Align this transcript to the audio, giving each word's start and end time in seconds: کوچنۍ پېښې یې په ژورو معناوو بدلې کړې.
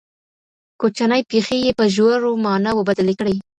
کوچنۍ 0.79 1.21
پېښې 1.31 1.57
یې 1.65 1.71
په 1.79 1.85
ژورو 1.95 2.29
معناوو 2.45 2.87
بدلې 2.89 3.13
کړې. 3.19 3.35